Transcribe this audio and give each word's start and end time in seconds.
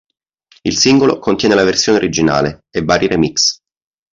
Il 0.63 0.79
singolo 0.79 1.19
contiene 1.19 1.53
la 1.53 1.63
versione 1.63 1.99
originale 1.99 2.65
e 2.71 2.83
vari 2.83 3.05
remix. 3.05 3.61